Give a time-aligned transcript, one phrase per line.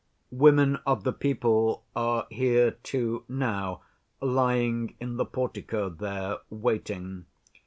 [0.33, 3.83] "Women of the people are here too now,
[4.19, 7.27] lying in the portico there waiting.